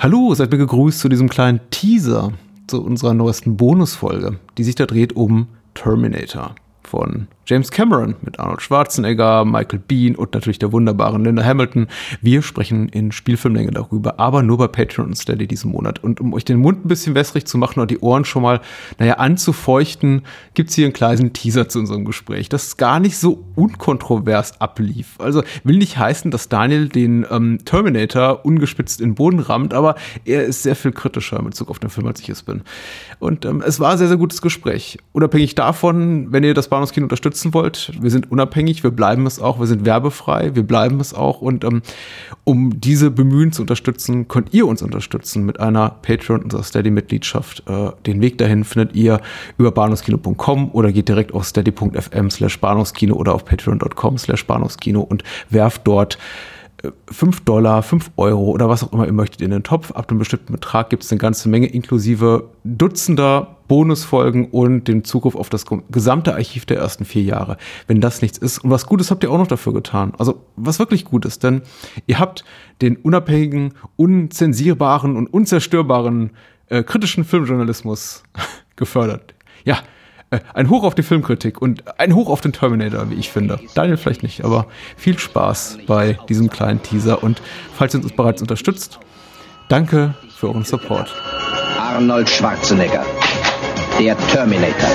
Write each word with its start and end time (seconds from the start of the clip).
Hallo, 0.00 0.32
seid 0.32 0.52
mir 0.52 0.58
gegrüßt 0.58 1.00
zu 1.00 1.08
diesem 1.08 1.28
kleinen 1.28 1.58
Teaser 1.70 2.32
zu 2.68 2.84
unserer 2.84 3.14
neuesten 3.14 3.56
Bonusfolge, 3.56 4.38
die 4.56 4.62
sich 4.62 4.76
da 4.76 4.86
dreht 4.86 5.16
um 5.16 5.48
Terminator 5.74 6.54
von 6.84 7.26
James 7.48 7.70
Cameron 7.70 8.14
mit 8.20 8.38
Arnold 8.38 8.60
Schwarzenegger, 8.60 9.46
Michael 9.46 9.78
Bean 9.78 10.14
und 10.14 10.34
natürlich 10.34 10.58
der 10.58 10.70
wunderbaren 10.70 11.24
Linda 11.24 11.42
Hamilton. 11.42 11.86
Wir 12.20 12.42
sprechen 12.42 12.90
in 12.90 13.10
Spielfilmlänge 13.10 13.70
darüber, 13.70 14.20
aber 14.20 14.42
nur 14.42 14.58
bei 14.58 14.68
Patreon 14.68 15.06
und 15.08 15.16
Steady 15.16 15.46
diesen 15.46 15.72
Monat. 15.72 16.04
Und 16.04 16.20
um 16.20 16.34
euch 16.34 16.44
den 16.44 16.58
Mund 16.58 16.84
ein 16.84 16.88
bisschen 16.88 17.14
wässrig 17.14 17.46
zu 17.46 17.56
machen 17.56 17.80
und 17.80 17.90
die 17.90 18.00
Ohren 18.00 18.26
schon 18.26 18.42
mal, 18.42 18.60
naja, 18.98 19.14
anzufeuchten, 19.14 20.22
gibt's 20.52 20.74
hier 20.74 20.84
einen 20.84 20.92
kleinen 20.92 21.32
Teaser 21.32 21.70
zu 21.70 21.78
unserem 21.78 22.04
Gespräch, 22.04 22.50
das 22.50 22.76
gar 22.76 23.00
nicht 23.00 23.16
so 23.16 23.44
unkontrovers 23.54 24.60
ablief. 24.60 25.14
Also 25.18 25.42
will 25.64 25.78
nicht 25.78 25.96
heißen, 25.96 26.30
dass 26.30 26.50
Daniel 26.50 26.90
den 26.90 27.26
ähm, 27.30 27.60
Terminator 27.64 28.44
ungespitzt 28.44 29.00
in 29.00 29.10
den 29.10 29.14
Boden 29.14 29.40
rammt, 29.40 29.72
aber 29.72 29.94
er 30.26 30.44
ist 30.44 30.64
sehr 30.64 30.76
viel 30.76 30.92
kritischer 30.92 31.40
mit 31.40 31.58
Bezug 31.58 31.70
auf 31.70 31.78
den 31.78 31.90
Film, 31.90 32.06
als 32.06 32.20
ich 32.20 32.28
es 32.28 32.42
bin. 32.42 32.62
Und 33.18 33.44
ähm, 33.44 33.62
es 33.66 33.80
war 33.80 33.92
ein 33.92 33.98
sehr, 33.98 34.08
sehr 34.08 34.16
gutes 34.16 34.42
Gespräch. 34.42 34.98
Unabhängig 35.12 35.54
davon, 35.54 36.30
wenn 36.30 36.44
ihr 36.44 36.54
das 36.54 36.68
Bahnhofskino 36.68 37.06
unterstützt, 37.06 37.37
unterstützen 37.44 37.54
wollt, 37.54 37.92
wir 38.00 38.10
sind 38.10 38.30
unabhängig, 38.30 38.82
wir 38.82 38.90
bleiben 38.90 39.26
es 39.26 39.40
auch, 39.40 39.60
wir 39.60 39.66
sind 39.66 39.84
werbefrei, 39.84 40.54
wir 40.54 40.62
bleiben 40.62 41.00
es 41.00 41.14
auch. 41.14 41.40
Und 41.40 41.64
ähm, 41.64 41.82
um 42.44 42.80
diese 42.80 43.10
Bemühen 43.10 43.52
zu 43.52 43.62
unterstützen, 43.62 44.28
könnt 44.28 44.52
ihr 44.54 44.66
uns 44.66 44.82
unterstützen 44.82 45.44
mit 45.44 45.60
einer 45.60 45.90
Patreon, 45.90 46.42
unserer 46.42 46.62
Steady-Mitgliedschaft. 46.62 47.64
Äh, 47.68 47.90
den 48.06 48.20
Weg 48.20 48.38
dahin 48.38 48.64
findet 48.64 48.94
ihr 48.96 49.20
über 49.56 49.70
bahnhofskino.com 49.70 50.70
oder 50.72 50.92
geht 50.92 51.08
direkt 51.08 51.32
auf 51.32 51.44
steady.fm 51.44 52.30
slash 52.30 52.58
bahnhofskino 52.60 53.14
oder 53.14 53.34
auf 53.34 53.44
patreon.com 53.44 54.18
slash 54.18 54.46
bahnhofskino 54.46 55.00
und 55.00 55.22
werft 55.50 55.86
dort 55.86 56.18
5 57.10 57.40
Dollar, 57.40 57.82
5 57.82 58.12
Euro 58.16 58.50
oder 58.50 58.68
was 58.68 58.84
auch 58.84 58.92
immer 58.92 59.06
ihr 59.06 59.12
möchtet 59.12 59.40
in 59.40 59.50
den 59.50 59.64
Topf. 59.64 59.90
Ab 59.92 60.10
einem 60.10 60.18
bestimmten 60.18 60.52
Betrag 60.52 60.90
gibt 60.90 61.02
es 61.02 61.10
eine 61.10 61.18
ganze 61.18 61.48
Menge 61.48 61.66
inklusive 61.66 62.50
Dutzender 62.64 63.56
Bonusfolgen 63.66 64.46
und 64.46 64.88
den 64.88 65.04
Zugriff 65.04 65.34
auf 65.34 65.50
das 65.50 65.66
gesamte 65.90 66.34
Archiv 66.34 66.64
der 66.66 66.78
ersten 66.78 67.04
vier 67.04 67.22
Jahre. 67.22 67.58
Wenn 67.86 68.00
das 68.00 68.22
nichts 68.22 68.38
ist. 68.38 68.58
Und 68.64 68.70
was 68.70 68.86
Gutes 68.86 69.10
habt 69.10 69.22
ihr 69.22 69.30
auch 69.30 69.38
noch 69.38 69.46
dafür 69.46 69.74
getan. 69.74 70.12
Also 70.18 70.42
was 70.56 70.78
wirklich 70.78 71.04
gut 71.04 71.26
ist, 71.26 71.42
denn 71.42 71.62
ihr 72.06 72.18
habt 72.18 72.44
den 72.80 72.96
unabhängigen, 72.96 73.74
unzensierbaren 73.96 75.16
und 75.16 75.26
unzerstörbaren 75.26 76.30
äh, 76.68 76.82
kritischen 76.82 77.24
Filmjournalismus 77.24 78.22
gefördert. 78.76 79.34
Ja, 79.64 79.78
ein 80.54 80.68
Hoch 80.70 80.84
auf 80.84 80.94
die 80.94 81.02
Filmkritik 81.02 81.60
und 81.62 81.98
ein 81.98 82.14
Hoch 82.14 82.28
auf 82.28 82.40
den 82.40 82.52
Terminator, 82.52 83.10
wie 83.10 83.14
ich 83.14 83.30
finde. 83.30 83.58
Daniel 83.74 83.96
vielleicht 83.96 84.22
nicht, 84.22 84.44
aber 84.44 84.66
viel 84.96 85.18
Spaß 85.18 85.78
bei 85.86 86.18
diesem 86.28 86.50
kleinen 86.50 86.82
Teaser 86.82 87.22
und 87.22 87.40
falls 87.74 87.94
ihr 87.94 88.02
uns 88.02 88.12
bereits 88.12 88.42
unterstützt, 88.42 88.98
danke 89.68 90.14
für 90.36 90.48
euren 90.48 90.64
Support. 90.64 91.14
Arnold 91.78 92.28
Schwarzenegger, 92.28 93.04
der 93.98 94.16
Terminator. 94.28 94.90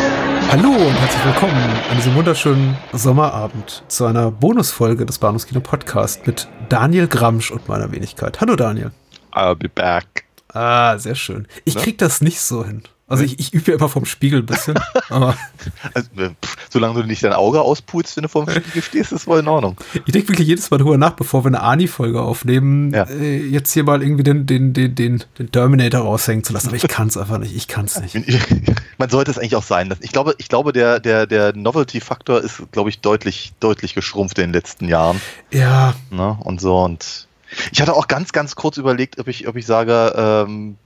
Hallo 0.51 0.69
und 0.69 0.99
herzlich 0.99 1.25
willkommen 1.25 1.55
an 1.89 1.97
diesem 1.97 2.13
wunderschönen 2.15 2.77
Sommerabend 2.91 3.83
zu 3.87 4.05
einer 4.05 4.29
Bonusfolge 4.29 5.05
des 5.05 5.17
Bahnhofskino 5.17 5.61
Podcast 5.61 6.27
mit 6.27 6.47
Daniel 6.69 7.07
Gramsch 7.07 7.49
und 7.49 7.67
meiner 7.67 7.91
Wenigkeit. 7.91 8.39
Hallo 8.39 8.55
Daniel. 8.55 8.91
I'll 9.31 9.55
be 9.55 9.69
back. 9.69 10.25
Ah, 10.49 10.99
sehr 10.99 11.15
schön. 11.15 11.47
Ich 11.65 11.75
krieg 11.75 11.97
das 11.97 12.21
nicht 12.21 12.39
so 12.39 12.63
hin. 12.63 12.83
Also 13.13 13.25
ich, 13.25 13.39
ich 13.39 13.53
übe 13.53 13.71
ja 13.71 13.77
immer 13.77 13.89
vom 13.89 14.05
Spiegel 14.05 14.39
ein 14.39 14.45
bisschen. 14.45 14.73
also, 15.09 16.09
äh, 16.17 16.29
pff, 16.29 16.55
solange 16.69 17.01
du 17.01 17.07
nicht 17.07 17.23
dein 17.23 17.33
Auge 17.33 17.61
auspulst, 17.61 18.15
wenn 18.17 18.23
du 18.23 18.29
vorm 18.29 18.49
Spiegel 18.49 18.81
stehst, 18.81 19.11
ist 19.11 19.25
voll 19.25 19.41
in 19.41 19.47
Ordnung. 19.47 19.77
Ich 19.93 20.11
denke 20.11 20.29
wirklich 20.29 20.47
jedes 20.47 20.71
Mal 20.71 20.77
drüber 20.77 20.97
nach, 20.97 21.11
bevor 21.11 21.43
wir 21.43 21.49
eine 21.49 21.61
Ani-Folge 21.61 22.21
aufnehmen, 22.21 22.91
ja. 22.91 23.03
äh, 23.03 23.37
jetzt 23.37 23.71
hier 23.71 23.83
mal 23.83 24.01
irgendwie 24.01 24.23
den, 24.23 24.47
den, 24.47 24.73
den, 24.73 24.95
den, 24.95 25.23
den 25.37 25.51
Terminator 25.51 26.01
raushängen 26.01 26.43
zu 26.43 26.53
lassen. 26.53 26.69
Aber 26.69 26.77
ich 26.77 26.87
kann 26.87 27.07
es 27.07 27.17
einfach 27.17 27.37
nicht. 27.37 27.55
Ich 27.55 27.67
kann 27.67 27.85
es 27.85 27.99
nicht. 27.99 28.15
Man 28.97 29.09
sollte 29.09 29.29
es 29.29 29.37
eigentlich 29.37 29.55
auch 29.55 29.63
sein. 29.63 29.93
Ich 30.01 30.11
glaube, 30.11 30.33
ich 30.39 30.49
glaube 30.49 30.73
der, 30.73 30.99
der, 30.99 31.27
der 31.27 31.55
Novelty-Faktor 31.55 32.41
ist, 32.41 32.63
glaube 32.71 32.89
ich, 32.89 32.99
deutlich, 33.01 33.53
deutlich 33.59 33.93
geschrumpft 33.93 34.39
in 34.39 34.45
den 34.45 34.53
letzten 34.53 34.87
Jahren. 34.87 35.21
Ja. 35.51 35.93
Ne? 36.09 36.37
Und 36.41 36.61
so 36.61 36.83
und 36.83 37.27
ich 37.71 37.81
hatte 37.81 37.93
auch 37.93 38.07
ganz, 38.07 38.31
ganz 38.31 38.55
kurz 38.55 38.77
überlegt, 38.77 39.19
ob 39.19 39.27
ich, 39.27 39.47
ob 39.47 39.55
ich 39.55 39.65
sage, 39.65 40.13
ähm, 40.17 40.77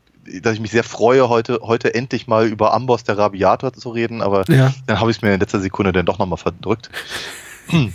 dass 0.41 0.53
ich 0.53 0.59
mich 0.59 0.71
sehr 0.71 0.83
freue, 0.83 1.29
heute, 1.29 1.59
heute 1.61 1.93
endlich 1.93 2.27
mal 2.27 2.47
über 2.47 2.73
Amboss 2.73 3.03
der 3.03 3.17
Rabiator 3.17 3.73
zu 3.73 3.89
reden, 3.89 4.21
aber 4.21 4.43
ja. 4.49 4.73
dann 4.85 4.99
habe 4.99 5.11
ich 5.11 5.17
es 5.17 5.21
mir 5.21 5.33
in 5.33 5.39
letzter 5.39 5.59
Sekunde 5.59 5.91
dann 5.91 6.05
doch 6.05 6.19
nochmal 6.19 6.37
verdrückt. 6.37 6.89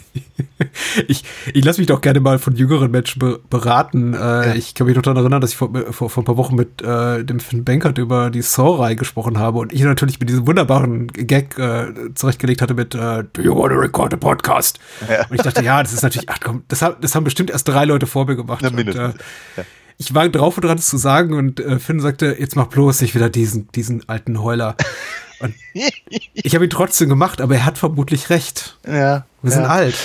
ich 1.08 1.24
ich 1.52 1.64
lasse 1.64 1.80
mich 1.80 1.86
doch 1.86 2.00
gerne 2.00 2.20
mal 2.20 2.38
von 2.38 2.54
jüngeren 2.54 2.90
Menschen 2.90 3.18
be 3.18 3.40
beraten. 3.48 4.14
Äh, 4.14 4.18
ja. 4.18 4.54
Ich 4.54 4.74
kann 4.74 4.86
mich 4.86 4.96
noch 4.96 5.02
daran 5.02 5.16
erinnern, 5.16 5.40
dass 5.40 5.50
ich 5.50 5.56
vor, 5.56 5.70
vor, 5.92 6.10
vor 6.10 6.22
ein 6.22 6.26
paar 6.26 6.36
Wochen 6.36 6.54
mit 6.54 6.82
äh, 6.82 7.24
dem 7.24 7.40
Finn 7.40 7.64
Bankert 7.64 7.98
über 7.98 8.30
die 8.30 8.42
Saw-Reihe 8.42 8.96
gesprochen 8.96 9.38
habe 9.38 9.58
und 9.58 9.72
ich 9.72 9.82
natürlich 9.82 10.20
mit 10.20 10.28
diesem 10.28 10.46
wunderbaren 10.46 11.08
Gag 11.08 11.58
äh, 11.58 12.14
zurechtgelegt 12.14 12.62
hatte 12.62 12.74
mit 12.74 12.94
äh, 12.94 13.24
Do 13.32 13.42
you 13.42 13.56
want 13.56 13.72
to 13.72 13.78
record 13.78 14.12
a 14.12 14.16
podcast? 14.16 14.78
Ja. 15.08 15.26
Und 15.28 15.36
ich 15.36 15.42
dachte, 15.42 15.64
ja, 15.64 15.82
das 15.82 15.92
ist 15.92 16.02
natürlich, 16.02 16.28
ach 16.28 16.38
komm, 16.42 16.64
das, 16.68 16.84
das 17.00 17.14
haben 17.14 17.24
bestimmt 17.24 17.50
erst 17.50 17.68
drei 17.68 17.84
Leute 17.84 18.06
vor 18.06 18.26
mir 18.26 18.36
gemacht. 18.36 18.62
Mindestens. 18.62 19.14
Und, 19.14 19.20
äh, 19.20 19.58
ja 19.58 19.64
ich 19.98 20.14
war 20.14 20.28
drauf 20.28 20.56
und 20.56 20.64
dran, 20.64 20.78
es 20.78 20.88
zu 20.88 20.96
sagen 20.96 21.34
und 21.34 21.60
äh, 21.60 21.78
Finn 21.78 22.00
sagte, 22.00 22.36
jetzt 22.38 22.56
mach 22.56 22.66
bloß 22.66 23.00
nicht 23.00 23.14
wieder 23.14 23.30
diesen, 23.30 23.68
diesen 23.72 24.08
alten 24.08 24.42
Heuler. 24.42 24.76
Und 25.40 25.54
ich 26.34 26.54
habe 26.54 26.64
ihn 26.64 26.70
trotzdem 26.70 27.08
gemacht, 27.08 27.40
aber 27.40 27.56
er 27.56 27.64
hat 27.64 27.78
vermutlich 27.78 28.30
recht. 28.30 28.78
Ja. 28.86 29.26
Wir 29.42 29.50
sind 29.50 29.62
ja. 29.62 29.68
alt. 29.68 29.96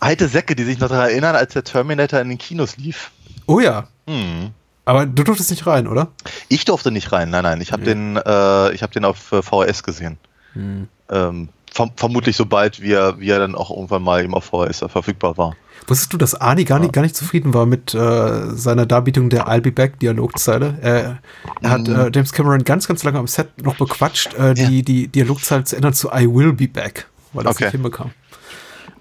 Alte 0.00 0.28
Säcke, 0.28 0.54
die 0.54 0.64
sich 0.64 0.78
noch 0.78 0.88
daran 0.88 1.10
erinnern, 1.10 1.34
als 1.34 1.54
der 1.54 1.64
Terminator 1.64 2.20
in 2.20 2.28
den 2.28 2.38
Kinos 2.38 2.76
lief. 2.76 3.10
Oh 3.46 3.60
ja. 3.60 3.88
Hm. 4.06 4.50
Aber 4.84 5.06
du 5.06 5.22
durftest 5.22 5.50
nicht 5.50 5.66
rein, 5.66 5.86
oder? 5.86 6.08
Ich 6.48 6.64
durfte 6.66 6.90
nicht 6.90 7.10
rein, 7.10 7.30
nein, 7.30 7.42
nein. 7.42 7.60
Ich 7.60 7.72
habe 7.72 7.82
ja. 7.84 7.94
den, 7.94 8.16
äh, 8.16 8.72
ich 8.74 8.82
hab 8.82 8.92
den 8.92 9.04
auf 9.04 9.32
äh, 9.32 9.42
VHS 9.42 9.82
gesehen. 9.82 10.18
Hm. 10.52 10.88
Ähm, 11.08 11.48
verm 11.72 11.90
vermutlich 11.96 12.36
sobald 12.36 12.80
wie 12.80 12.92
er, 12.92 13.18
wie 13.18 13.30
er 13.30 13.38
dann 13.38 13.54
auch 13.54 13.70
irgendwann 13.70 14.02
mal 14.02 14.22
eben 14.22 14.34
auf 14.34 14.44
VHS 14.44 14.84
verfügbar 14.88 15.36
war. 15.38 15.56
Wusstest 15.86 16.12
du, 16.12 16.16
dass 16.16 16.34
Arnie 16.34 16.64
gar 16.64 16.78
nicht, 16.78 16.92
gar 16.92 17.02
nicht 17.02 17.16
zufrieden 17.16 17.52
war 17.52 17.66
mit 17.66 17.94
äh, 17.94 18.50
seiner 18.54 18.86
Darbietung 18.86 19.28
der 19.28 19.48
I'll 19.48 19.60
be 19.60 19.72
back 19.72 19.98
Dialogzeile? 20.00 20.78
Äh, 20.82 21.64
er 21.64 21.70
hat 21.70 21.86
mhm. 21.86 21.94
äh, 21.94 22.10
James 22.14 22.32
Cameron 22.32 22.64
ganz, 22.64 22.88
ganz 22.88 23.02
lange 23.04 23.18
am 23.18 23.26
Set 23.26 23.62
noch 23.62 23.76
bequatscht, 23.76 24.34
äh, 24.34 24.54
die, 24.54 24.78
ja. 24.78 24.82
die 24.82 25.08
Dialogzeile 25.08 25.64
zu 25.64 25.76
ändern 25.76 25.92
zu 25.92 26.08
I 26.08 26.26
will 26.26 26.52
be 26.52 26.68
back, 26.68 27.06
weil 27.32 27.44
er 27.46 27.50
okay. 27.50 27.64
nicht 27.64 27.72
hinbekam. 27.72 28.12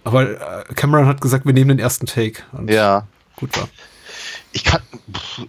Aber 0.03 0.29
äh, 0.29 0.73
Cameron 0.75 1.07
hat 1.07 1.21
gesagt, 1.21 1.45
wir 1.45 1.53
nehmen 1.53 1.69
den 1.69 1.79
ersten 1.79 2.05
Take. 2.05 2.44
ja. 2.67 3.07
Gut 3.35 3.57
war 3.57 3.67
ich 4.53 4.64
kann, 4.64 4.81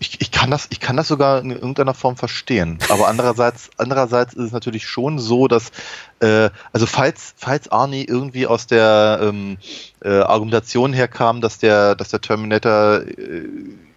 ich, 0.00 0.20
ich, 0.20 0.30
kann 0.30 0.50
das, 0.50 0.66
ich 0.70 0.80
kann 0.80 0.96
das 0.96 1.08
sogar 1.08 1.40
in 1.40 1.50
irgendeiner 1.50 1.94
Form 1.94 2.16
verstehen. 2.16 2.78
Aber 2.88 3.08
andererseits, 3.08 3.68
andererseits 3.76 4.32
ist 4.34 4.46
es 4.46 4.52
natürlich 4.52 4.86
schon 4.86 5.18
so, 5.18 5.46
dass, 5.46 5.72
äh, 6.20 6.48
also 6.72 6.86
falls, 6.86 7.34
falls 7.36 7.70
Arnie 7.70 8.04
irgendwie 8.04 8.46
aus 8.46 8.66
der 8.66 9.20
ähm, 9.22 9.58
äh, 10.02 10.20
Argumentation 10.20 10.94
herkam, 10.94 11.42
dass 11.42 11.58
der, 11.58 11.94
dass 11.94 12.08
der 12.08 12.22
Terminator 12.22 13.02
äh, 13.02 13.46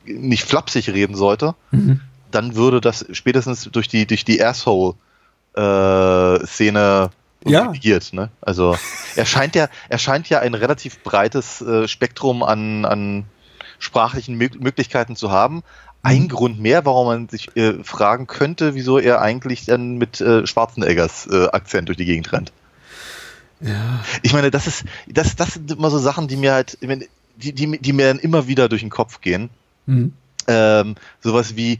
nicht 0.06 0.44
flapsig 0.44 0.90
reden 0.90 1.16
sollte, 1.16 1.56
mhm. 1.72 2.01
dann 2.29 2.56
würde 2.56 2.81
das 2.81 3.06
spätestens 3.12 3.63
durch 3.72 3.88
die, 3.88 4.06
durch 4.06 4.25
die 4.25 4.44
Asshole-Szene 4.44 7.09
äh, 7.46 7.50
ja. 7.50 7.72
Ne? 8.12 8.29
Also 8.41 8.75
er 9.16 9.25
scheint 9.25 9.56
ja, 9.56 9.69
er 9.88 10.00
scheint 10.00 10.28
ja 10.28 10.40
ein 10.40 10.53
relativ 10.53 11.01
breites 11.03 11.62
äh, 11.62 11.88
Spektrum 11.88 12.44
an, 12.44 12.84
an 12.84 13.23
sprachlichen 13.79 14.35
Möglichkeiten 14.38 15.15
zu 15.15 15.31
haben. 15.31 15.63
Ein 16.03 16.23
mhm. 16.23 16.27
Grund 16.29 16.59
mehr, 16.59 16.85
warum 16.85 17.07
man 17.07 17.29
sich 17.29 17.55
äh, 17.57 17.83
fragen 17.83 18.27
könnte, 18.27 18.75
wieso 18.75 18.97
er 18.99 19.21
eigentlich 19.21 19.65
dann 19.65 19.97
mit 19.97 20.21
äh, 20.21 20.45
Schwarzeneggers 20.45 21.27
äh, 21.27 21.47
Akzent 21.47 21.89
durch 21.89 21.97
die 21.97 22.05
Gegend 22.05 22.31
rennt. 22.31 22.51
Ja. 23.59 24.03
Ich 24.21 24.33
meine, 24.33 24.51
das 24.51 24.67
ist, 24.67 24.85
das, 25.07 25.35
das 25.35 25.55
sind 25.55 25.71
immer 25.71 25.89
so 25.89 25.97
Sachen, 25.97 26.27
die 26.27 26.37
mir 26.37 26.53
halt, 26.53 26.77
die, 26.81 27.53
die, 27.53 27.79
die 27.79 27.93
mir 27.93 28.07
dann 28.07 28.19
immer 28.19 28.47
wieder 28.47 28.69
durch 28.69 28.81
den 28.81 28.91
Kopf 28.91 29.21
gehen. 29.21 29.49
Mhm. 29.87 30.13
Ähm, 30.47 30.95
sowas 31.21 31.55
wie, 31.55 31.79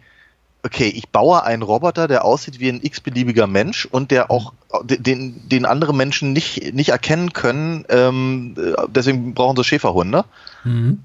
okay, 0.64 0.88
ich 0.88 1.10
baue 1.10 1.44
einen 1.44 1.62
Roboter, 1.62 2.08
der 2.08 2.26
aussieht 2.26 2.60
wie 2.60 2.70
ein 2.70 2.84
x-beliebiger 2.84 3.48
Mensch 3.48 3.86
und 3.86 4.12
der 4.12 4.32
auch 4.32 4.54
den, 4.84 5.48
den 5.48 5.66
andere 5.66 5.94
Menschen 5.94 6.34
nicht, 6.34 6.74
nicht 6.74 6.90
erkennen 6.90 7.32
können, 7.32 7.86
ähm, 7.90 8.56
deswegen 8.90 9.34
brauchen 9.34 9.56
sie 9.56 9.64
Schäferhunde. 9.64 10.26
Mhm 10.64 11.04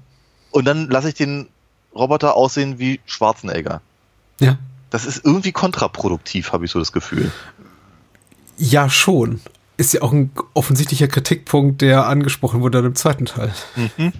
und 0.53 0.65
dann 0.65 0.89
lasse 0.89 1.09
ich 1.09 1.15
den 1.15 1.47
Roboter 1.95 2.35
aussehen 2.35 2.79
wie 2.79 2.99
Schwarzenegger. 3.05 3.81
Ja. 4.39 4.57
Das 4.89 5.05
ist 5.05 5.25
irgendwie 5.25 5.51
kontraproduktiv, 5.51 6.53
habe 6.53 6.65
ich 6.65 6.71
so 6.71 6.79
das 6.79 6.91
Gefühl. 6.91 7.31
Ja, 8.57 8.89
schon. 8.89 9.41
Ist 9.77 9.93
ja 9.93 10.03
auch 10.03 10.11
ein 10.11 10.31
offensichtlicher 10.53 11.07
Kritikpunkt, 11.07 11.81
der 11.81 12.05
angesprochen 12.05 12.61
wurde 12.61 12.79
im 12.79 12.95
zweiten 12.95 13.25
Teil. 13.25 13.53
Mhm. 13.75 14.13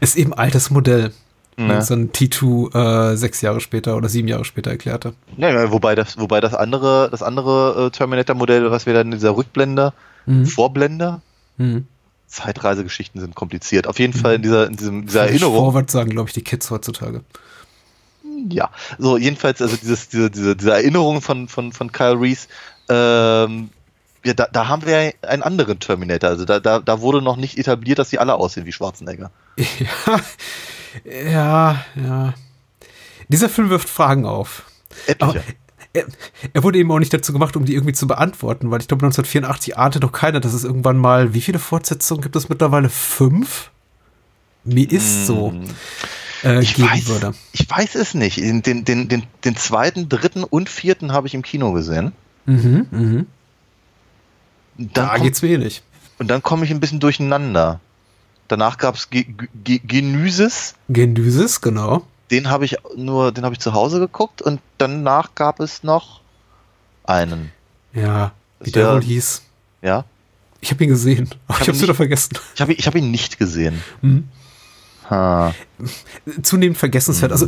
Ist 0.00 0.16
eben 0.16 0.34
altes 0.34 0.70
Modell. 0.70 1.12
Ja. 1.56 1.80
So 1.80 1.94
ein 1.94 2.10
T2 2.10 3.12
äh, 3.12 3.16
sechs 3.16 3.40
Jahre 3.40 3.60
später 3.60 3.96
oder 3.96 4.08
sieben 4.08 4.26
Jahre 4.26 4.44
später 4.44 4.72
erklärte. 4.72 5.14
Ja, 5.36 5.70
wobei 5.70 5.94
das, 5.94 6.18
wobei 6.18 6.40
das 6.40 6.52
andere, 6.52 7.08
das 7.10 7.22
andere 7.22 7.86
äh, 7.86 7.90
Terminator-Modell, 7.90 8.72
was 8.72 8.86
wir 8.86 8.94
dann 8.94 9.06
in 9.06 9.12
dieser 9.12 9.36
Rückblende, 9.36 9.92
mhm. 10.26 10.46
Vorblende, 10.46 11.20
mhm. 11.56 11.86
Zeitreisegeschichten 12.26 13.20
sind 13.20 13.34
kompliziert. 13.34 13.86
Auf 13.86 13.98
jeden 13.98 14.12
Fall 14.12 14.34
in 14.34 14.42
dieser, 14.42 14.66
in 14.66 14.76
diesem, 14.76 15.06
dieser 15.06 15.26
Erinnerung. 15.26 15.56
Vorwärts 15.56 15.92
sagen, 15.92 16.10
glaube 16.10 16.28
ich, 16.28 16.34
die 16.34 16.42
Kids 16.42 16.70
heutzutage. 16.70 17.22
ja, 18.50 18.70
so 18.98 19.16
jedenfalls, 19.16 19.62
also 19.62 19.76
dieses, 19.76 20.08
diese, 20.08 20.30
diese, 20.30 20.56
diese 20.56 20.72
Erinnerung 20.72 21.22
von, 21.22 21.48
von, 21.48 21.72
von 21.72 21.92
Kyle 21.92 22.20
Reese, 22.20 22.48
ähm, 22.88 23.70
ja, 24.24 24.32
da, 24.32 24.48
da 24.50 24.68
haben 24.68 24.86
wir 24.86 25.12
einen 25.22 25.42
anderen 25.42 25.78
Terminator. 25.80 26.30
Also 26.30 26.44
da, 26.44 26.58
da, 26.58 26.80
da 26.80 27.00
wurde 27.00 27.20
noch 27.20 27.36
nicht 27.36 27.58
etabliert, 27.58 27.98
dass 27.98 28.10
sie 28.10 28.18
alle 28.18 28.34
aussehen 28.34 28.66
wie 28.66 28.72
Schwarzenegger. 28.72 29.30
Ja, 31.04 31.20
ja, 31.20 31.84
ja. 31.96 32.34
Dieser 33.28 33.48
Film 33.48 33.68
wirft 33.68 33.88
Fragen 33.88 34.26
auf. 34.26 34.62
Etliche. 35.08 35.42
Er, 35.94 36.06
er, 36.52 36.62
wurde 36.62 36.78
eben 36.78 36.90
auch 36.90 36.98
nicht 36.98 37.14
dazu 37.14 37.32
gemacht, 37.32 37.56
um 37.56 37.64
die 37.64 37.74
irgendwie 37.74 37.94
zu 37.94 38.06
beantworten, 38.06 38.70
weil 38.70 38.80
ich 38.80 38.88
glaube, 38.88 39.06
1984 39.06 39.78
ahnte 39.78 40.00
doch 40.00 40.12
keiner, 40.12 40.40
dass 40.40 40.52
es 40.52 40.64
irgendwann 40.64 40.98
mal, 40.98 41.32
wie 41.32 41.40
viele 41.40 41.58
Fortsetzungen 41.58 42.22
gibt 42.22 42.36
es 42.36 42.48
mittlerweile? 42.48 42.90
Fünf? 42.90 43.70
Mir 44.64 44.90
ist 44.90 45.26
so. 45.26 45.52
Hm. 45.52 45.64
Äh, 46.42 46.62
ich, 46.62 46.78
weiß, 46.80 47.06
würde. 47.06 47.34
ich 47.52 47.70
weiß 47.70 47.94
es 47.94 48.14
nicht. 48.14 48.38
Den, 48.38 48.62
den, 48.62 48.84
den, 48.84 49.22
den 49.44 49.56
zweiten, 49.56 50.08
dritten 50.08 50.44
und 50.44 50.68
vierten 50.68 51.12
habe 51.12 51.26
ich 51.26 51.34
im 51.34 51.42
Kino 51.42 51.72
gesehen. 51.72 52.12
Mhm, 52.44 52.86
mhm. 52.90 53.26
Dann 54.76 54.90
da 54.92 55.08
kommt, 55.10 55.22
geht's 55.22 55.42
wenig. 55.42 55.82
Und 56.18 56.28
dann 56.28 56.42
komme 56.42 56.64
ich 56.64 56.70
ein 56.70 56.80
bisschen 56.80 57.00
durcheinander. 57.00 57.80
Danach 58.48 58.76
gab 58.76 58.96
es 58.96 59.08
Genüses. 59.64 60.74
Genüses, 60.88 61.60
genau. 61.60 62.06
Den 62.34 62.50
habe 62.50 62.64
ich 62.64 62.76
nur, 62.96 63.30
den 63.30 63.44
habe 63.44 63.52
ich 63.52 63.60
zu 63.60 63.74
Hause 63.74 64.00
geguckt 64.00 64.42
und 64.42 64.60
danach 64.78 65.36
gab 65.36 65.60
es 65.60 65.84
noch 65.84 66.20
einen. 67.04 67.52
Ja, 67.92 68.32
wie 68.58 68.72
der, 68.72 68.94
wohl 68.94 69.02
hieß. 69.02 69.42
Ja. 69.82 70.04
Ich 70.60 70.72
habe 70.72 70.82
ihn 70.82 70.90
gesehen, 70.90 71.30
aber 71.46 71.60
ich 71.60 71.68
habe 71.68 71.76
es 71.76 71.82
wieder 71.82 71.94
vergessen. 71.94 72.36
Ich 72.56 72.60
habe 72.60 72.72
ich 72.72 72.84
hab 72.88 72.96
ihn 72.96 73.12
nicht 73.12 73.38
gesehen. 73.38 73.84
Mhm. 74.02 74.24
Ha. 75.08 75.54
Zunehmend 76.42 76.76
vergessenswert. 76.76 77.30
Also 77.30 77.46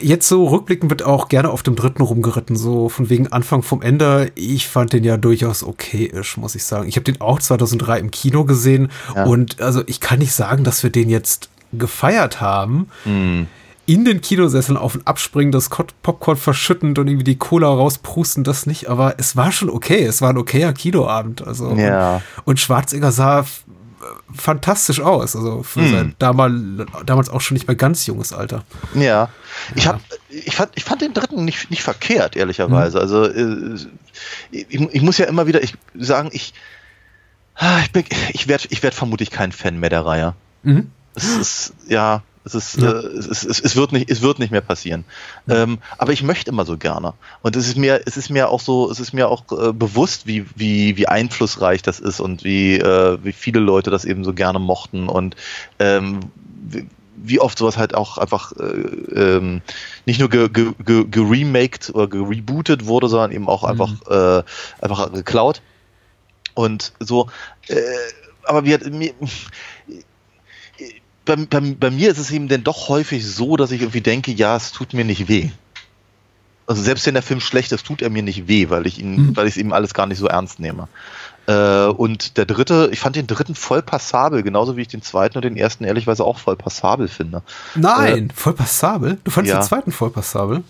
jetzt 0.00 0.28
so 0.28 0.46
rückblickend 0.46 0.88
wird 0.88 1.02
auch 1.02 1.28
gerne 1.28 1.50
auf 1.50 1.64
dem 1.64 1.74
dritten 1.74 2.02
rumgeritten, 2.02 2.54
so 2.54 2.88
von 2.88 3.10
wegen 3.10 3.26
Anfang 3.32 3.64
vom 3.64 3.82
Ende. 3.82 4.30
Ich 4.36 4.68
fand 4.68 4.92
den 4.92 5.02
ja 5.02 5.16
durchaus 5.16 5.64
okayisch, 5.64 6.36
muss 6.36 6.54
ich 6.54 6.62
sagen. 6.62 6.88
Ich 6.88 6.94
habe 6.94 7.02
den 7.02 7.20
auch 7.20 7.40
2003 7.40 7.98
im 7.98 8.12
Kino 8.12 8.44
gesehen 8.44 8.92
ja. 9.16 9.24
und 9.24 9.60
also 9.60 9.82
ich 9.86 9.98
kann 9.98 10.20
nicht 10.20 10.32
sagen, 10.32 10.62
dass 10.62 10.84
wir 10.84 10.90
den 10.90 11.10
jetzt 11.10 11.48
gefeiert 11.72 12.40
haben. 12.40 12.88
Hm. 13.02 13.48
In 13.88 14.04
den 14.04 14.20
Kinosesseln 14.20 14.76
auf 14.76 14.96
und 14.96 15.08
abspringen, 15.08 15.50
das 15.50 15.70
Popcorn 15.70 16.36
verschüttend 16.36 16.98
und 16.98 17.08
irgendwie 17.08 17.24
die 17.24 17.38
Cola 17.38 17.68
rausprusten, 17.68 18.44
das 18.44 18.66
nicht, 18.66 18.86
aber 18.88 19.14
es 19.16 19.34
war 19.34 19.50
schon 19.50 19.70
okay. 19.70 20.04
Es 20.04 20.20
war 20.20 20.28
ein 20.28 20.36
okayer 20.36 20.74
Kinoabend. 20.74 21.46
Also 21.46 21.74
ja. 21.74 22.20
und, 22.44 22.60
Schwarzenegger 22.60 23.12
sah 23.12 23.46
fantastisch 24.36 25.00
aus. 25.00 25.34
Also 25.34 25.62
für 25.62 25.80
hm. 25.80 25.90
sein 25.90 26.14
damals, 26.18 26.86
damals 27.06 27.30
auch 27.30 27.40
schon 27.40 27.54
nicht 27.54 27.66
mehr 27.66 27.76
ganz 27.76 28.04
junges 28.04 28.34
Alter. 28.34 28.62
Ja. 28.92 29.30
Ich, 29.74 29.86
hab, 29.86 30.02
ich, 30.28 30.54
fand, 30.54 30.72
ich 30.74 30.84
fand 30.84 31.00
den 31.00 31.14
dritten 31.14 31.46
nicht, 31.46 31.70
nicht 31.70 31.82
verkehrt, 31.82 32.36
ehrlicherweise. 32.36 32.98
Hm. 32.98 33.02
Also 33.02 33.24
äh, 33.24 33.88
ich, 34.50 34.66
ich, 34.70 35.00
muss 35.00 35.16
ja 35.16 35.24
immer 35.24 35.46
wieder 35.46 35.62
ich, 35.62 35.72
sagen, 35.98 36.28
ich, 36.32 36.52
ah, 37.54 37.78
ich, 37.80 38.04
ich 38.34 38.48
werde 38.48 38.64
ich 38.68 38.82
werd 38.82 38.94
vermutlich 38.94 39.30
kein 39.30 39.50
Fan 39.50 39.80
mehr 39.80 39.88
der 39.88 40.04
Reihe. 40.04 40.34
Mhm. 40.62 40.90
Es 41.14 41.36
ist, 41.36 41.72
ja, 41.88 42.22
es, 42.54 42.74
ist, 42.74 42.82
ja. 42.82 42.92
äh, 42.92 43.06
es, 43.06 43.44
es, 43.44 43.60
es, 43.60 43.76
wird 43.76 43.92
nicht, 43.92 44.10
es 44.10 44.22
wird 44.22 44.38
nicht 44.38 44.50
mehr 44.50 44.60
passieren. 44.60 45.04
Mhm. 45.46 45.52
Ähm, 45.54 45.78
aber 45.98 46.12
ich 46.12 46.22
möchte 46.22 46.50
immer 46.50 46.64
so 46.64 46.76
gerne. 46.76 47.14
Und 47.42 47.56
es 47.56 47.66
ist 47.66 47.76
mir, 47.76 48.02
es 48.06 48.16
ist 48.16 48.30
mir 48.30 48.48
auch 48.48 48.60
so, 48.60 48.90
es 48.90 49.00
ist 49.00 49.12
mir 49.12 49.28
auch 49.28 49.44
äh, 49.52 49.72
bewusst, 49.72 50.26
wie, 50.26 50.46
wie, 50.54 50.96
wie 50.96 51.08
einflussreich 51.08 51.82
das 51.82 52.00
ist 52.00 52.20
und 52.20 52.44
wie, 52.44 52.76
äh, 52.76 53.18
wie 53.22 53.32
viele 53.32 53.60
Leute 53.60 53.90
das 53.90 54.04
eben 54.04 54.24
so 54.24 54.32
gerne 54.32 54.58
mochten 54.58 55.08
und 55.08 55.36
ähm, 55.78 56.20
wie, 56.70 56.86
wie 57.20 57.40
oft 57.40 57.58
sowas 57.58 57.76
halt 57.76 57.94
auch 57.94 58.18
einfach 58.18 58.52
äh, 58.52 58.64
ähm, 58.64 59.62
nicht 60.06 60.20
nur 60.20 60.28
geremaked 60.28 60.54
ge, 60.54 60.74
ge, 60.84 61.94
oder 61.94 62.08
gerebootet 62.08 62.86
wurde, 62.86 63.08
sondern 63.08 63.32
eben 63.32 63.48
auch 63.48 63.64
einfach, 63.64 63.88
mhm. 63.88 63.98
äh, 64.08 64.42
einfach 64.80 65.12
geklaut. 65.12 65.62
Und 66.54 66.92
so, 67.00 67.28
äh, 67.68 67.76
aber 68.44 68.64
wir, 68.64 68.78
mir, 68.90 69.12
bei, 71.28 71.36
bei, 71.36 71.60
bei 71.78 71.90
mir 71.90 72.10
ist 72.10 72.18
es 72.18 72.30
eben 72.30 72.48
denn 72.48 72.64
doch 72.64 72.88
häufig 72.88 73.26
so, 73.26 73.56
dass 73.56 73.70
ich 73.70 73.82
irgendwie 73.82 74.00
denke, 74.00 74.32
ja, 74.32 74.56
es 74.56 74.72
tut 74.72 74.94
mir 74.94 75.04
nicht 75.04 75.28
weh. 75.28 75.50
Also 76.66 76.82
selbst 76.82 77.06
wenn 77.06 77.14
der 77.14 77.22
Film 77.22 77.40
schlecht 77.40 77.70
ist, 77.72 77.86
tut 77.86 78.02
er 78.02 78.10
mir 78.10 78.22
nicht 78.22 78.48
weh, 78.48 78.68
weil 78.70 78.86
ich 78.86 78.98
ihn, 78.98 79.28
mhm. 79.28 79.36
weil 79.36 79.46
ich 79.46 79.54
es 79.54 79.56
eben 79.58 79.72
alles 79.72 79.94
gar 79.94 80.06
nicht 80.06 80.18
so 80.18 80.26
ernst 80.26 80.58
nehme. 80.58 80.88
Äh, 81.46 81.86
und 81.86 82.36
der 82.36 82.46
dritte, 82.46 82.88
ich 82.92 83.00
fand 83.00 83.16
den 83.16 83.26
dritten 83.26 83.54
voll 83.54 83.82
passabel, 83.82 84.42
genauso 84.42 84.76
wie 84.76 84.82
ich 84.82 84.88
den 84.88 85.02
zweiten 85.02 85.38
und 85.38 85.44
den 85.44 85.56
ersten 85.56 85.84
ehrlichweise 85.84 86.24
auch 86.24 86.38
voll 86.38 86.56
passabel 86.56 87.08
finde. 87.08 87.42
Nein, 87.74 88.30
äh, 88.30 88.34
voll 88.34 88.54
passabel? 88.54 89.18
Du 89.24 89.30
fandest 89.30 89.54
ja. 89.54 89.60
den 89.60 89.66
zweiten 89.66 89.92
voll 89.92 90.10
passabel? 90.10 90.62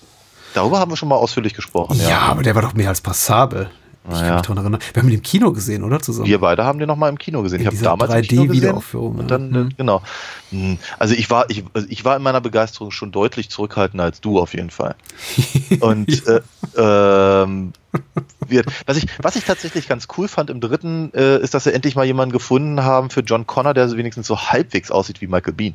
Darüber 0.54 0.80
haben 0.80 0.90
wir 0.90 0.96
schon 0.96 1.08
mal 1.08 1.16
ausführlich 1.16 1.54
gesprochen. 1.54 1.98
Ja, 2.00 2.08
ja. 2.08 2.18
aber 2.20 2.42
der 2.42 2.54
war 2.54 2.62
doch 2.62 2.74
mehr 2.74 2.88
als 2.88 3.00
passabel. 3.00 3.70
Ich 4.08 4.14
naja. 4.14 4.26
kann 4.28 4.36
mich 4.36 4.46
daran 4.46 4.58
erinnern. 4.58 4.80
Wir 4.92 5.02
haben 5.02 5.08
ihn 5.08 5.14
im 5.16 5.22
Kino 5.22 5.52
gesehen, 5.52 5.84
oder? 5.84 6.00
Zusammen. 6.00 6.26
Wir 6.26 6.38
beide 6.38 6.64
haben 6.64 6.78
den 6.78 6.88
nochmal 6.88 7.10
im 7.10 7.18
Kino 7.18 7.42
gesehen. 7.42 7.60
In 7.60 7.68
ich 7.68 7.82
habe 7.84 7.98
damals 7.98 8.10
3D-Wiederaufführung. 8.10 9.18
Und 9.18 9.30
dann, 9.30 9.50
mhm. 9.50 9.68
genau. 9.76 10.02
Hm, 10.50 10.78
also 10.98 11.14
ich 11.14 11.30
war, 11.30 11.48
ich, 11.50 11.64
also 11.74 11.86
ich 11.90 12.04
war 12.04 12.16
in 12.16 12.22
meiner 12.22 12.40
Begeisterung 12.40 12.90
schon 12.90 13.12
deutlich 13.12 13.50
zurückhaltender 13.50 14.04
als 14.04 14.20
du 14.20 14.40
auf 14.40 14.54
jeden 14.54 14.70
Fall. 14.70 14.94
Und 15.80 16.26
äh, 16.26 16.40
ähm, 16.76 17.72
was, 18.86 18.96
ich, 18.96 19.06
was 19.20 19.36
ich 19.36 19.44
tatsächlich 19.44 19.88
ganz 19.88 20.08
cool 20.16 20.28
fand 20.28 20.50
im 20.50 20.60
dritten, 20.60 21.12
äh, 21.14 21.38
ist, 21.38 21.54
dass 21.54 21.66
wir 21.66 21.74
endlich 21.74 21.96
mal 21.96 22.04
jemanden 22.04 22.32
gefunden 22.32 22.82
haben 22.82 23.10
für 23.10 23.20
John 23.20 23.46
Connor, 23.46 23.74
der 23.74 23.88
so 23.88 23.96
wenigstens 23.96 24.26
so 24.26 24.38
halbwegs 24.38 24.90
aussieht 24.90 25.20
wie 25.20 25.26
Michael 25.26 25.54
Bean. 25.54 25.74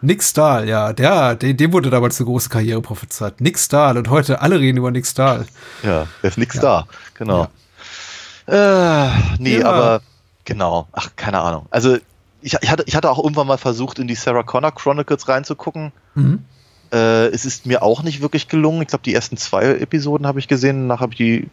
Nick 0.00 0.22
Stahl, 0.22 0.68
ja, 0.68 0.92
der, 0.92 1.34
dem, 1.34 1.56
dem 1.56 1.72
wurde 1.72 1.88
damals 1.88 2.20
eine 2.20 2.26
große 2.26 2.50
Karriere 2.50 2.82
prophezeit. 2.82 3.40
Nick 3.40 3.58
Stahl 3.58 3.96
und 3.96 4.10
heute 4.10 4.42
alle 4.42 4.60
reden 4.60 4.76
über 4.76 4.90
Nick 4.90 5.06
Stahl. 5.06 5.46
Ja, 5.82 6.06
der 6.22 6.30
ist 6.30 6.36
Nick 6.36 6.52
ja. 6.54 6.60
Stahl, 6.60 6.84
genau. 7.14 7.42
Ja. 7.44 7.50
Äh, 8.46 9.08
nee, 9.38 9.58
ja. 9.58 9.66
aber 9.66 10.02
genau. 10.44 10.88
Ach, 10.92 11.10
keine 11.16 11.40
Ahnung. 11.40 11.66
Also 11.70 11.96
ich, 12.42 12.56
ich, 12.60 12.70
hatte, 12.70 12.84
ich 12.86 12.94
hatte 12.94 13.10
auch 13.10 13.18
irgendwann 13.18 13.46
mal 13.46 13.58
versucht, 13.58 13.98
in 13.98 14.06
die 14.06 14.14
Sarah 14.14 14.42
Connor 14.42 14.72
Chronicles 14.72 15.28
reinzugucken. 15.28 15.92
Mhm. 16.14 16.44
Äh, 16.92 17.26
es 17.28 17.46
ist 17.46 17.66
mir 17.66 17.82
auch 17.82 18.02
nicht 18.02 18.20
wirklich 18.20 18.48
gelungen. 18.48 18.82
Ich 18.82 18.88
glaube, 18.88 19.04
die 19.04 19.14
ersten 19.14 19.36
zwei 19.36 19.64
Episoden 19.76 20.26
habe 20.26 20.38
ich 20.38 20.48
gesehen, 20.48 20.88
danach 20.88 21.00
habe 21.00 21.12
ich 21.12 21.18
die 21.18 21.50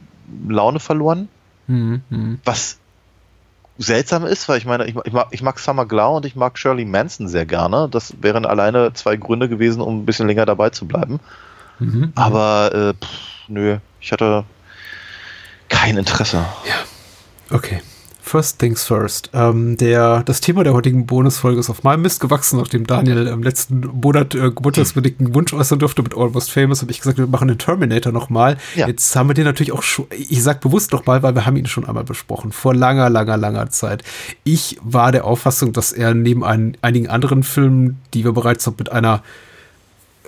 Laune 0.48 0.80
verloren. 0.80 1.30
Mhm. 1.68 2.02
mhm. 2.10 2.40
Was 2.44 2.78
seltsam 3.78 4.26
ist, 4.26 4.48
weil 4.48 4.58
ich 4.58 4.66
meine, 4.66 4.86
ich, 4.86 4.96
ich, 5.06 5.14
mag, 5.14 5.28
ich 5.32 5.42
mag 5.42 5.58
Summer 5.60 5.86
Glau 5.86 6.18
und 6.18 6.26
ich 6.26 6.36
mag 6.36 6.58
Shirley 6.58 6.86
Manson 6.86 7.28
sehr 7.28 7.46
gerne. 7.46 7.88
Das 7.90 8.14
wären 8.22 8.46
alleine 8.46 8.94
zwei 8.94 9.16
Gründe 9.16 9.50
gewesen, 9.50 9.82
um 9.82 10.00
ein 10.02 10.06
bisschen 10.06 10.28
länger 10.28 10.46
dabei 10.46 10.70
zu 10.70 10.86
bleiben. 10.86 11.20
Mhm. 11.80 11.88
mhm. 11.88 12.14
Aber 12.16 12.74
äh, 12.74 12.94
pff, 12.94 13.48
nö, 13.48 13.78
ich 14.00 14.12
hatte 14.12 14.44
kein 15.82 15.98
Interesse. 15.98 16.38
Ja. 16.38 17.56
Okay. 17.56 17.82
First 18.22 18.60
things 18.60 18.84
first. 18.84 19.32
Ähm, 19.34 19.78
der, 19.78 20.22
das 20.24 20.40
Thema 20.40 20.64
der 20.64 20.74
heutigen 20.74 21.08
Bonusfolge 21.08 21.60
ist 21.60 21.72
auf 21.72 21.82
meinem 21.82 22.04
Mist 22.04 22.20
gewachsen, 22.20 22.60
nachdem 22.60 22.86
Daniel 22.86 23.26
im 23.26 23.42
letzten 23.42 23.80
Monat 23.80 24.36
äh, 24.36 24.52
geburtstagsbedingten 24.52 25.34
Wunsch 25.34 25.52
äußern 25.54 25.80
durfte 25.80 26.04
mit 26.04 26.16
Almost 26.16 26.52
Famous, 26.52 26.84
habe 26.84 26.92
ich 26.92 27.00
gesagt, 27.00 27.18
wir 27.18 27.26
machen 27.26 27.48
den 27.48 27.58
Terminator 27.58 28.14
nochmal. 28.14 28.58
Ja. 28.76 28.88
Jetzt 28.88 29.16
haben 29.16 29.28
wir 29.28 29.34
den 29.34 29.44
natürlich 29.46 29.72
auch 29.72 29.82
schon, 29.82 30.06
ich 30.12 30.42
sag 30.44 30.62
bewusst 30.62 30.94
nochmal, 30.94 31.24
weil 31.24 31.34
wir 31.34 31.48
haben 31.48 31.58
ihn 31.58 31.66
schon 31.66 31.86
einmal 31.86 32.04
besprochen, 32.04 32.52
vor 32.52 32.76
langer, 32.76 33.10
langer, 33.10 33.38
langer 33.38 33.70
Zeit. 33.72 34.04
Ich 34.44 34.78
war 34.84 35.12
der 35.12 35.26
Auffassung, 35.26 35.74
dass 35.74 35.92
er 35.92 36.14
neben 36.14 36.44
ein, 36.46 36.78
einigen 36.84 37.10
anderen 37.10 37.42
Filmen, 37.42 38.00
die 38.14 38.24
wir 38.24 38.34
bereits 38.34 38.70
mit 38.78 38.92
einer 38.92 39.24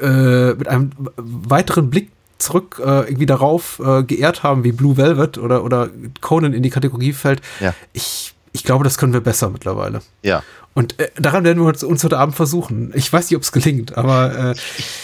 äh, 0.01 0.55
mit 0.55 0.67
einem 0.67 0.89
weiteren 1.15 1.91
Blick 1.91 2.09
zurück 2.43 2.81
äh, 2.83 3.01
irgendwie 3.01 3.25
darauf 3.25 3.79
äh, 3.79 4.03
geehrt 4.03 4.43
haben, 4.43 4.63
wie 4.63 4.71
Blue 4.71 4.97
Velvet 4.97 5.37
oder, 5.37 5.63
oder 5.63 5.89
Conan 6.21 6.53
in 6.53 6.63
die 6.63 6.69
Kategorie 6.69 7.13
fällt. 7.13 7.41
Ja. 7.59 7.73
Ich, 7.93 8.33
ich 8.51 8.63
glaube, 8.63 8.83
das 8.83 8.97
können 8.97 9.13
wir 9.13 9.21
besser 9.21 9.49
mittlerweile. 9.49 10.01
Ja. 10.21 10.43
Und 10.73 10.99
äh, 10.99 11.09
daran 11.15 11.43
werden 11.43 11.61
wir 11.61 11.67
uns, 11.67 11.83
uns 11.83 12.03
heute 12.03 12.17
Abend 12.17 12.35
versuchen. 12.35 12.91
Ich 12.95 13.11
weiß 13.11 13.29
nicht, 13.29 13.37
ob 13.37 13.43
es 13.43 13.51
gelingt, 13.51 13.97
aber 13.97 14.51
äh, 14.51 14.55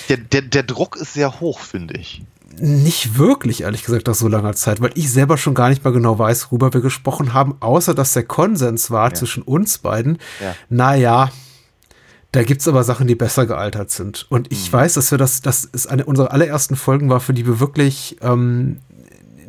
der, 0.10 0.18
der, 0.18 0.42
der 0.42 0.64
Druck 0.64 0.96
ist 0.98 1.14
sehr 1.14 1.40
hoch, 1.40 1.60
finde 1.60 1.96
ich. 1.96 2.24
Nicht 2.58 3.18
wirklich, 3.18 3.62
ehrlich 3.62 3.84
gesagt, 3.86 4.08
nach 4.08 4.16
so 4.16 4.28
langer 4.28 4.54
Zeit, 4.54 4.82
weil 4.82 4.92
ich 4.96 5.12
selber 5.12 5.38
schon 5.38 5.54
gar 5.54 5.70
nicht 5.70 5.84
mehr 5.84 5.94
genau 5.94 6.20
weiß, 6.20 6.52
worüber 6.52 6.74
wir 6.74 6.82
gesprochen 6.82 7.34
haben, 7.34 7.56
außer 7.60 7.94
dass 7.94 8.14
der 8.14 8.24
Konsens 8.24 8.92
war 8.92 9.10
ja. 9.10 9.14
zwischen 9.14 9.44
uns 9.44 9.78
beiden. 9.78 10.18
Ja. 10.42 10.56
Naja, 10.70 11.32
da 12.32 12.44
gibt's 12.44 12.68
aber 12.68 12.84
Sachen, 12.84 13.08
die 13.08 13.16
besser 13.16 13.46
gealtert 13.46 13.90
sind. 13.92 14.28
Und 14.30 14.52
ich 14.52 14.72
mhm. 14.72 14.74
weiß, 14.74 14.94
dass 14.94 15.12
wir 15.12 15.18
das, 15.18 15.42
das 15.42 15.66
ist 15.66 15.88
eine 15.88 16.06
unserer 16.06 16.32
allerersten 16.32 16.76
Folgen 16.76 17.10
war, 17.10 17.20
für 17.20 17.34
die 17.34 17.46
wir 17.46 17.60
wirklich 17.60 18.18
ähm, 18.22 18.78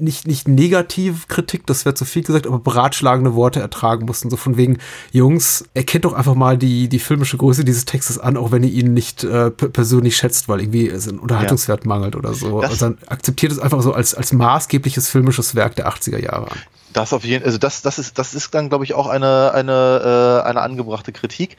nicht, 0.00 0.26
nicht 0.26 0.48
negativ 0.48 1.28
Kritik, 1.28 1.66
das 1.66 1.84
wäre 1.84 1.94
zu 1.94 2.04
viel 2.04 2.22
gesagt, 2.22 2.46
aber 2.46 2.58
beratschlagende 2.58 3.34
Worte 3.34 3.60
ertragen 3.60 4.06
mussten. 4.06 4.30
So 4.30 4.36
von 4.36 4.56
wegen, 4.56 4.78
Jungs, 5.12 5.64
erkennt 5.74 6.04
doch 6.04 6.14
einfach 6.14 6.34
mal 6.34 6.56
die, 6.56 6.88
die 6.88 6.98
filmische 6.98 7.36
Größe 7.36 7.64
dieses 7.64 7.84
Textes 7.84 8.18
an, 8.18 8.36
auch 8.36 8.50
wenn 8.50 8.62
ihr 8.62 8.70
ihn 8.70 8.94
nicht 8.94 9.24
äh, 9.24 9.50
persönlich 9.50 10.16
schätzt, 10.16 10.48
weil 10.48 10.60
irgendwie 10.60 10.88
es 10.88 11.08
einen 11.08 11.18
Unterhaltungswert 11.18 11.84
ja. 11.84 11.88
mangelt 11.88 12.16
oder 12.16 12.34
so. 12.34 12.60
Das 12.60 12.70
also 12.70 12.86
dann 12.86 12.98
akzeptiert 13.06 13.52
es 13.52 13.58
einfach 13.58 13.82
so 13.82 13.92
als, 13.92 14.14
als 14.14 14.32
maßgebliches 14.32 15.08
filmisches 15.08 15.54
Werk 15.54 15.76
der 15.76 15.88
80er 15.88 16.18
Jahre 16.18 16.50
an. 16.50 16.58
Das 16.92 17.12
auf 17.12 17.24
jeden 17.24 17.44
also 17.44 17.56
das, 17.56 17.82
das 17.82 17.98
ist, 18.00 18.18
das 18.18 18.34
ist 18.34 18.52
dann, 18.54 18.68
glaube 18.68 18.84
ich, 18.84 18.94
auch 18.94 19.06
eine, 19.06 19.52
eine, 19.54 20.42
äh, 20.42 20.48
eine 20.48 20.60
angebrachte 20.60 21.12
Kritik 21.12 21.56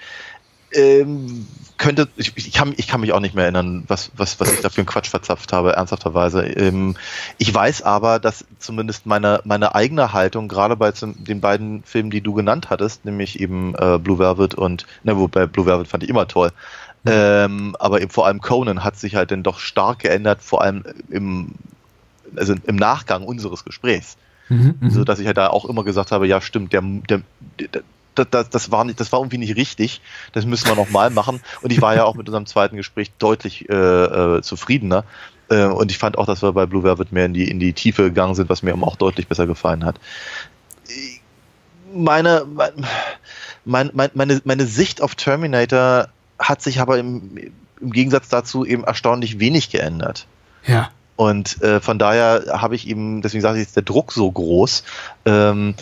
Ähm, 0.74 1.48
könnte, 1.82 2.08
ich, 2.16 2.34
ich, 2.36 2.54
kann, 2.54 2.74
ich 2.78 2.88
kann 2.88 3.02
mich 3.02 3.12
auch 3.12 3.20
nicht 3.20 3.34
mehr 3.34 3.46
erinnern, 3.46 3.84
was, 3.88 4.12
was, 4.16 4.40
was 4.40 4.54
ich 4.54 4.62
da 4.62 4.70
für 4.70 4.82
einen 4.82 4.86
Quatsch 4.86 5.10
verzapft 5.10 5.52
habe, 5.52 5.74
ernsthafterweise. 5.74 6.44
Ähm, 6.46 6.96
ich 7.40 7.52
weiß 7.52 7.82
aber, 7.82 8.20
dass 8.20 8.46
zumindest 8.60 9.08
meine, 9.08 9.42
meine 9.46 9.74
eigene 9.74 10.14
Haltung, 10.14 10.48
gerade 10.48 10.76
bei 10.76 10.92
den 10.92 11.42
beiden 11.42 11.82
Filmen, 11.82 12.12
die 12.12 12.22
du 12.22 12.34
genannt 12.34 12.70
hattest, 12.70 13.04
nämlich 13.04 13.40
eben 13.40 13.74
äh, 13.76 13.98
Blue 13.98 14.20
Velvet 14.20 14.54
und, 14.54 14.86
ne, 15.04 15.18
wobei 15.18 15.48
Blue 15.48 15.66
Velvet 15.66 15.88
fand 15.88 16.04
ich 16.04 16.10
immer 16.10 16.28
toll, 16.28 16.52
ähm, 17.08 17.76
aber 17.80 18.00
eben 18.00 18.12
vor 18.12 18.28
allem 18.28 18.42
Conan 18.42 18.84
hat 18.84 18.98
sich 18.98 19.16
halt 19.16 19.32
dann 19.32 19.42
doch 19.42 19.58
stark 19.58 20.00
geändert, 20.00 20.44
vor 20.44 20.62
allem 20.62 20.84
im, 21.10 21.56
also 22.36 22.54
im 22.64 22.76
Nachgang 22.76 23.24
unseres 23.24 23.66
Gesprächs. 23.66 24.18
Mhm, 24.50 24.76
mhm. 24.80 24.90
so 24.92 25.04
dass 25.04 25.20
ich 25.20 25.26
halt 25.26 25.38
da 25.38 25.48
auch 25.48 25.66
immer 25.66 25.84
gesagt 25.84 26.12
habe, 26.12 26.28
ja 26.28 26.42
stimmt, 26.42 26.74
der, 26.74 26.84
der, 27.10 27.22
der 27.58 27.82
das, 28.16 28.50
das, 28.50 28.72
war 28.72 28.84
nicht, 28.84 29.00
das 29.00 29.12
war 29.12 29.20
irgendwie 29.20 29.38
nicht 29.38 29.56
richtig. 29.56 30.02
Das 30.34 30.46
müssen 30.46 30.68
wir 30.68 30.76
nochmal 30.76 31.10
machen. 31.10 31.42
Und 31.62 31.72
ich 31.72 31.82
war 31.82 31.96
ja 31.96 32.04
auch 32.04 32.16
mit 32.16 32.28
unserem 32.28 32.46
zweiten 32.46 32.76
Gespräch 32.76 33.12
deutlich 33.20 33.70
äh, 33.70 33.74
äh, 33.74 34.42
zufriedener. 34.42 35.06
Äh, 35.50 35.66
und 35.66 35.92
ich 35.92 35.98
fand 35.98 36.18
auch, 36.18 36.26
dass 36.26 36.42
wir 36.42 36.52
bei 36.54 36.66
Blue 36.66 36.84
Velvet 36.84 37.12
mehr 37.12 37.26
in 37.26 37.34
die, 37.34 37.50
in 37.50 37.60
die 37.60 37.74
Tiefe 37.74 38.04
gegangen 38.04 38.36
sind, 38.36 38.50
was 38.50 38.64
mir 38.64 38.74
auch 38.74 38.96
deutlich 38.96 39.28
besser 39.28 39.48
gefallen 39.48 39.86
hat. 39.86 39.96
Meine, 41.94 42.46
mein, 43.66 43.92
mein, 43.94 44.12
meine, 44.14 44.42
meine 44.44 44.66
Sicht 44.66 45.02
auf 45.02 45.16
Terminator 45.16 46.08
hat 46.40 46.62
sich 46.62 46.80
aber 46.80 46.98
im, 46.98 47.54
im 47.80 47.92
Gegensatz 47.92 48.30
dazu 48.30 48.66
eben 48.66 48.84
erstaunlich 48.84 49.40
wenig 49.40 49.70
geändert. 49.70 50.28
Ja. 50.66 50.90
Und 51.16 51.62
äh, 51.62 51.80
von 51.82 52.00
daher 52.00 52.46
habe 52.54 52.76
ich 52.76 52.88
eben, 52.88 53.22
deswegen 53.22 53.42
sage 53.42 53.60
ich 53.60 53.66
jetzt, 53.66 53.76
der 53.76 53.84
Druck 53.84 54.12
so 54.12 54.32
groß. 54.32 54.84
Ähm, 55.26 55.76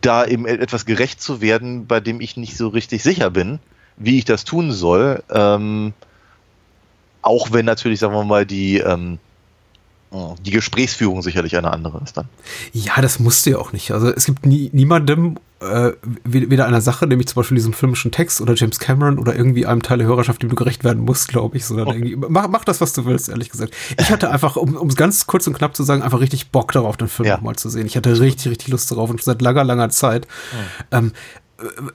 da 0.00 0.26
eben 0.26 0.46
etwas 0.46 0.86
gerecht 0.86 1.20
zu 1.20 1.40
werden, 1.40 1.86
bei 1.86 2.00
dem 2.00 2.20
ich 2.20 2.36
nicht 2.36 2.56
so 2.56 2.68
richtig 2.68 3.02
sicher 3.02 3.30
bin, 3.30 3.58
wie 3.96 4.18
ich 4.18 4.24
das 4.24 4.44
tun 4.44 4.72
soll. 4.72 5.22
Ähm, 5.30 5.92
auch 7.22 7.52
wenn 7.52 7.66
natürlich, 7.66 8.00
sagen 8.00 8.14
wir 8.14 8.24
mal, 8.24 8.46
die, 8.46 8.78
ähm, 8.78 9.18
die 10.12 10.50
Gesprächsführung 10.50 11.20
sicherlich 11.22 11.56
eine 11.56 11.72
andere 11.72 12.00
ist 12.02 12.16
dann. 12.16 12.26
Ja, 12.72 13.00
das 13.00 13.18
musste 13.18 13.50
ja 13.50 13.58
auch 13.58 13.72
nicht. 13.72 13.90
Also 13.90 14.08
es 14.08 14.24
gibt 14.24 14.46
nie, 14.46 14.70
niemandem, 14.72 15.38
äh, 15.60 15.92
weder 16.24 16.66
einer 16.66 16.80
Sache, 16.80 17.06
nämlich 17.06 17.28
zum 17.28 17.36
Beispiel 17.36 17.56
diesem 17.56 17.72
filmischen 17.72 18.12
Text 18.12 18.40
oder 18.40 18.54
James 18.54 18.78
Cameron 18.78 19.18
oder 19.18 19.34
irgendwie 19.34 19.66
einem 19.66 19.82
Teil 19.82 19.98
der 19.98 20.06
Hörerschaft, 20.06 20.42
dem 20.42 20.50
du 20.50 20.56
gerecht 20.56 20.84
werden 20.84 21.04
musst, 21.04 21.28
glaube 21.28 21.56
ich, 21.56 21.64
sondern 21.64 21.88
oh. 21.88 21.92
irgendwie, 21.92 22.16
mach, 22.16 22.48
mach 22.48 22.64
das, 22.64 22.80
was 22.80 22.92
du 22.92 23.04
willst, 23.04 23.28
ehrlich 23.28 23.50
gesagt. 23.50 23.74
Ich 23.98 24.10
hatte 24.10 24.30
einfach, 24.30 24.56
um 24.56 24.88
es 24.88 24.96
ganz 24.96 25.26
kurz 25.26 25.46
und 25.46 25.54
knapp 25.54 25.74
zu 25.74 25.82
sagen, 25.82 26.02
einfach 26.02 26.20
richtig 26.20 26.50
Bock 26.50 26.72
darauf, 26.72 26.96
den 26.96 27.08
Film 27.08 27.28
ja. 27.28 27.36
nochmal 27.36 27.56
zu 27.56 27.68
sehen. 27.68 27.86
Ich 27.86 27.96
hatte 27.96 28.20
richtig, 28.20 28.50
richtig 28.50 28.68
Lust 28.68 28.90
darauf 28.90 29.10
und 29.10 29.18
schon 29.18 29.32
seit 29.32 29.42
langer, 29.42 29.64
langer 29.64 29.88
Zeit. 29.90 30.26
Mhm. 30.26 30.84
Ähm, 30.92 31.12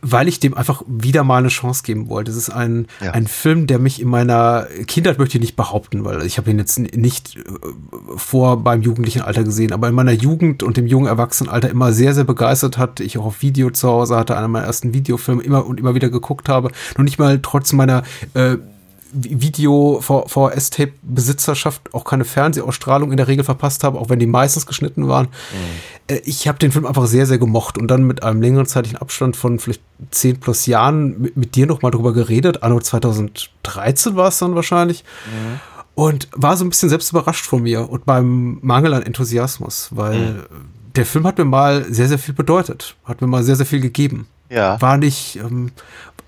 weil 0.02 0.28
ich 0.28 0.40
dem 0.40 0.56
einfach 0.56 0.82
wieder 0.88 1.24
mal 1.24 1.38
eine 1.38 1.50
Chance 1.50 1.84
geben 1.84 2.10
wollte. 2.10 2.32
Es 2.32 2.38
ist 2.38 2.50
ein, 2.50 2.88
ja. 3.00 3.12
ein 3.12 3.28
Film, 3.28 3.68
der 3.68 3.78
mich 3.78 4.02
in 4.02 4.10
meiner 4.10 4.68
Kindheit 4.88 5.20
möchte 5.20 5.38
ich 5.38 5.42
nicht 5.42 5.56
behaupten, 5.56 6.04
weil 6.04 6.26
ich 6.26 6.38
habe 6.38 6.50
ihn 6.50 6.58
jetzt 6.58 6.80
nicht 6.80 7.38
äh, 7.38 7.42
vor 8.16 8.64
beim 8.64 8.82
jugendlichen 8.82 9.22
Alter 9.22 9.44
gesehen, 9.44 9.72
aber 9.72 9.88
in 9.88 9.96
meiner 9.96 10.14
Jugend 10.14 10.64
und 10.64 10.78
im 10.78 10.88
jungen 10.88 11.08
Erwachsenenalter 11.08 11.70
immer 11.70 11.94
sehr, 11.94 12.16
sehr 12.16 12.24
begeistert 12.24 12.78
hat. 12.78 13.00
Ich 13.00 13.18
auch 13.18 13.26
auf 13.26 13.42
Video 13.42 13.70
zu 13.70 13.88
Hause 13.88 14.16
hatte, 14.16 14.36
einer 14.36 14.48
meiner 14.48 14.66
ersten 14.66 14.94
Videofilme 14.94 15.44
immer 15.44 15.66
und 15.66 15.80
immer 15.80 15.94
wieder 15.94 16.10
geguckt 16.10 16.50
habe. 16.50 16.72
Noch 16.98 17.04
nicht 17.04 17.20
mal 17.20 17.40
trotz 17.42 17.72
meiner 17.74 18.04
äh, 18.34 18.58
Video 19.14 20.00
VHS-Tape 20.02 20.94
Besitzerschaft 21.02 21.94
auch 21.94 22.04
keine 22.04 22.26
Fernsehausstrahlung 22.26 23.12
in 23.12 23.18
der 23.18 23.28
Regel 23.28 23.44
verpasst 23.44 23.84
habe, 23.84 24.00
auch 24.00 24.10
wenn 24.10 24.20
die 24.20 24.28
meistens 24.28 24.66
geschnitten 24.66 25.08
waren. 25.08 25.28
Mhm. 25.28 26.16
Äh, 26.16 26.22
ich 26.26 26.48
habe 26.48 26.60
den 26.60 26.72
Film 26.72 26.86
einfach 26.86 27.06
sehr, 27.06 27.26
sehr 27.26 27.38
gemocht 27.38 27.78
und 27.78 27.88
dann 27.88 28.04
mit 28.04 28.24
einem 28.24 28.42
längeren 28.42 28.66
zeitlichen 28.66 28.98
Abstand 28.98 29.36
von 29.36 29.60
vielleicht 29.60 29.82
zehn 30.12 30.40
plus 30.40 30.66
Jahren 30.66 31.20
mit, 31.22 31.38
mit 31.38 31.56
dir 31.56 31.66
noch 31.66 31.82
mal 31.82 31.92
drüber 31.92 32.14
geredet. 32.14 32.64
Anno 32.64 32.80
2013 32.80 34.16
war 34.16 34.30
es 34.30 34.40
dann 34.40 34.56
wahrscheinlich. 34.56 35.04
Mhm. 35.26 35.60
Und 35.94 36.30
war 36.32 36.56
so 36.56 36.64
ein 36.64 36.70
bisschen 36.70 36.90
selbst 36.90 37.12
überrascht 37.12 37.46
von 37.46 37.64
mir 37.64 37.90
und 37.90 38.06
beim 38.06 38.60
Mangel 38.62 38.94
an 38.94 39.04
Enthusiasmus, 39.04 39.90
weil 39.92 40.20
mhm. 40.20 40.44
der 40.96 41.06
Film 41.06 41.28
hat 41.28 41.38
mir 41.38 41.46
mal 41.46 41.86
sehr, 41.94 42.08
sehr 42.08 42.18
viel 42.18 42.34
bedeutet, 42.34 42.96
hat 43.04 43.22
mir 43.22 43.28
mal 43.28 43.44
sehr, 43.44 43.58
sehr 43.58 43.66
viel 43.66 43.82
gegeben. 43.82 44.28
Ja. 44.52 44.82
War 44.82 44.98
nicht, 44.98 45.38
ähm, 45.38 45.72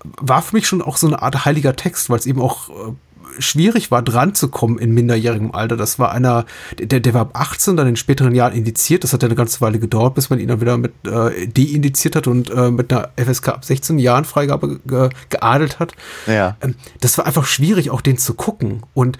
war 0.04 0.42
für 0.42 0.56
mich 0.56 0.66
schon 0.66 0.82
auch 0.82 0.96
so 0.96 1.06
eine 1.06 1.22
Art 1.22 1.44
heiliger 1.44 1.76
Text, 1.76 2.10
weil 2.10 2.18
es 2.18 2.26
eben 2.26 2.40
auch 2.40 2.68
äh, 2.68 2.92
schwierig 3.38 3.90
war, 3.90 4.02
dran 4.02 4.34
zu 4.34 4.48
kommen 4.48 4.78
in 4.78 4.92
minderjährigem 4.92 5.52
Alter. 5.54 5.76
Das 5.76 5.98
war 5.98 6.12
einer, 6.12 6.44
der, 6.78 7.00
der 7.00 7.14
war 7.14 7.22
ab 7.22 7.30
18, 7.34 7.76
dann 7.76 7.88
in 7.88 7.96
späteren 7.96 8.34
Jahren 8.34 8.52
indiziert. 8.52 9.04
Das 9.04 9.12
hat 9.12 9.22
ja 9.22 9.28
eine 9.28 9.34
ganze 9.34 9.60
Weile 9.60 9.78
gedauert, 9.78 10.14
bis 10.14 10.30
man 10.30 10.38
ihn 10.38 10.48
dann 10.48 10.60
wieder 10.60 10.76
mit 10.76 10.92
äh, 11.06 11.48
deindiziert 11.48 12.16
hat 12.16 12.26
und 12.26 12.50
äh, 12.50 12.70
mit 12.70 12.92
einer 12.92 13.10
FSK 13.16 13.48
ab 13.48 13.64
16 13.64 13.98
Jahren 13.98 14.24
Freigabe 14.24 14.80
ge 14.86 15.10
geadelt 15.30 15.78
hat. 15.78 15.92
Ja. 16.26 16.56
Ähm, 16.60 16.74
das 17.00 17.18
war 17.18 17.26
einfach 17.26 17.46
schwierig, 17.46 17.90
auch 17.90 18.00
den 18.00 18.18
zu 18.18 18.34
gucken. 18.34 18.82
Und 18.94 19.18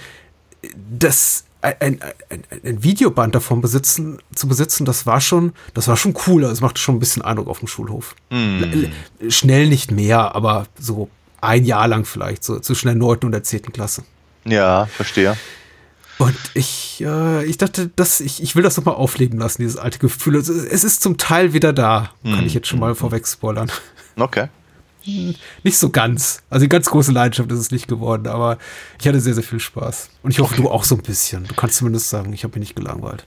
das 0.99 1.45
ein, 1.65 2.01
ein, 2.29 2.45
ein, 2.65 2.83
Videoband 2.83 3.35
davon 3.35 3.61
besitzen, 3.61 4.19
zu 4.35 4.47
besitzen, 4.47 4.85
das 4.85 5.07
war 5.07 5.21
schon, 5.21 5.53
das 5.73 5.89
war 5.89 5.97
schon 5.97 6.13
cooler. 6.13 6.51
Es 6.51 6.61
machte 6.61 6.81
schon 6.81 6.97
ein 6.97 7.01
bisschen 7.01 7.23
Eindruck 7.23 7.49
auf 7.49 7.61
dem 7.61 7.69
Schulhof. 7.69 8.15
Mm. 8.31 8.65
Schnell 9.29 9.69
nicht 9.69 9.91
mehr, 9.91 10.35
aber 10.35 10.67
so 10.79 11.09
ein 11.41 11.65
Jahr 11.65 11.89
lang 11.89 12.05
vielleicht, 12.05 12.45
so 12.45 12.59
zwischen 12.61 12.89
der 12.89 12.97
neunten 12.97 13.27
und 13.27 13.33
der 13.33 13.43
zehnten 13.43 13.73
Klasse. 13.73 14.05
Ja, 14.45 14.87
verstehe. 14.87 15.37
Und 16.19 16.37
ich, 16.53 17.03
äh, 17.05 17.45
ich 17.45 17.59
dachte, 17.59 17.91
dass 17.97 18.21
ich, 18.21 18.43
ich 18.43 18.55
will 18.55 18.63
das 18.63 18.77
nochmal 18.77 18.95
aufleben 18.95 19.39
lassen, 19.39 19.63
dieses 19.63 19.77
alte 19.77 19.99
Gefühl. 19.99 20.37
Also, 20.37 20.53
es 20.53 20.85
ist 20.85 21.03
zum 21.03 21.19
Teil 21.19 21.55
wieder 21.55 21.73
da, 21.73 22.11
kann 22.23 22.45
mm. 22.45 22.47
ich 22.47 22.55
jetzt 22.55 22.69
schon 22.69 22.79
mal 22.79 22.95
vorweg 22.95 23.27
spoilern. 23.27 23.71
Okay 24.17 24.49
nicht 25.05 25.79
so 25.79 25.91
ganz. 25.91 26.43
Also 26.51 26.65
eine 26.65 26.69
ganz 26.69 26.87
große 26.87 27.13
Leidenschaft 27.13 27.51
ist 27.53 27.59
es 27.59 27.71
nicht 27.71 27.89
geworden, 27.89 28.27
aber 28.27 28.59
ich 29.01 29.07
hatte 29.07 29.21
sehr, 29.21 29.35
sehr 29.35 29.43
viel 29.43 29.61
Spaß. 29.61 30.11
Und 30.23 30.31
ich 30.31 30.41
hoffe, 30.41 30.57
du 30.57 30.71
auch 30.71 30.85
so 30.85 30.95
ein 30.97 31.03
bisschen. 31.03 31.45
Du 31.47 31.55
kannst 31.55 31.77
zumindest 31.77 32.09
sagen, 32.11 32.33
ich 32.33 32.45
habe 32.45 32.59
mich 32.59 32.69
nicht 32.69 32.77
gelangweilt. 32.77 33.27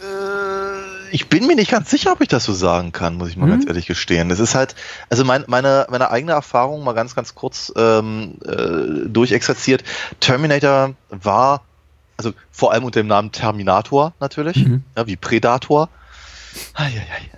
Äh, 0.00 1.14
ich 1.14 1.28
bin 1.28 1.46
mir 1.46 1.54
nicht 1.54 1.70
ganz 1.70 1.90
sicher, 1.90 2.12
ob 2.12 2.20
ich 2.20 2.28
das 2.28 2.44
so 2.44 2.52
sagen 2.52 2.92
kann, 2.92 3.16
muss 3.16 3.28
ich 3.28 3.36
mal 3.36 3.46
mhm. 3.46 3.50
ganz 3.50 3.66
ehrlich 3.66 3.86
gestehen. 3.86 4.30
Es 4.30 4.40
ist 4.40 4.54
halt, 4.54 4.74
also 5.10 5.24
mein, 5.24 5.44
meine, 5.46 5.86
meine 5.90 6.10
eigene 6.10 6.32
Erfahrung 6.32 6.82
mal 6.84 6.94
ganz, 6.94 7.14
ganz 7.14 7.34
kurz 7.34 7.72
ähm, 7.76 8.38
äh, 8.44 9.08
durchexerziert. 9.08 9.84
Terminator 10.20 10.94
war, 11.10 11.62
also 12.16 12.32
vor 12.50 12.72
allem 12.72 12.84
unter 12.84 13.00
dem 13.00 13.06
Namen 13.06 13.30
Terminator 13.30 14.14
natürlich, 14.20 14.56
mhm. 14.56 14.84
ja, 14.96 15.06
wie 15.06 15.16
Predator. 15.16 15.88